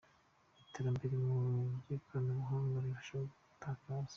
[0.63, 1.37] Iterambere mu
[1.81, 4.09] by’ikoranabuhanga rirarushaho gukataza.